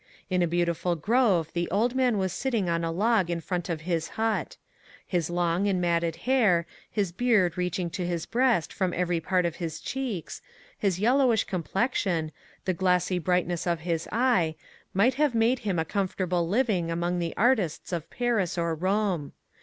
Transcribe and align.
Li 0.31 0.37
a 0.41 0.47
beautiful 0.47 0.95
grove 0.95 1.53
the 1.53 1.69
old 1.69 1.93
man 1.93 2.17
was 2.17 2.33
sitting 2.33 2.67
on 2.67 2.83
a 2.83 2.91
log 2.91 3.29
in 3.29 3.39
front 3.39 3.69
of 3.69 3.81
his 3.81 4.07
hut. 4.17 4.57
His 5.05 5.29
long 5.29 5.67
and 5.67 5.79
matted 5.79 6.15
hair, 6.25 6.65
his 6.89 7.11
beard 7.11 7.55
reaching 7.55 7.91
to 7.91 8.07
his 8.07 8.25
breast 8.25 8.73
from 8.73 8.95
every 8.95 9.19
part 9.19 9.45
of 9.45 9.57
his 9.57 9.79
cheeks, 9.79 10.41
his 10.75 10.97
yellowish 10.99 11.43
complexion, 11.43 12.31
the 12.65 12.73
glassy 12.73 13.19
brightness 13.19 13.67
of 13.67 13.81
his 13.81 14.09
eye, 14.11 14.55
might 14.91 15.13
have 15.13 15.35
made 15.35 15.59
him 15.59 15.77
a 15.77 15.85
com 15.85 16.07
fortable 16.09 16.49
living 16.49 16.89
among 16.89 17.19
the 17.19 17.37
artists 17.37 17.93
of 17.93 18.09
Paris 18.09 18.57
or 18.57 18.73
Rome. 18.73 19.33